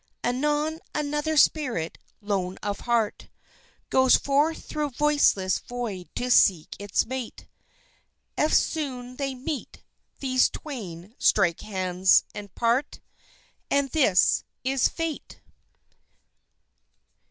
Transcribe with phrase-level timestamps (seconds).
[0.23, 3.27] Anon, another spirit, lone of heart
[3.91, 7.45] Goes forth thro' voiceless void to seek its mate;
[8.35, 9.83] Eftsoon they meet,
[10.19, 12.23] these twain, strike hands...
[12.33, 12.99] and part!
[13.69, 15.39] And this is Fate.